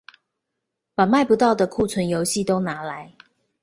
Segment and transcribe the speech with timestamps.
[0.95, 3.13] 把賣不到的庫存遊戲都拿來